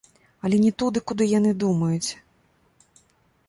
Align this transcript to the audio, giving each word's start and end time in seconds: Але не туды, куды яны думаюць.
Але 0.47 0.57
не 0.63 0.71
туды, 0.81 1.03
куды 1.11 1.23
яны 1.37 1.51
думаюць. 1.67 2.11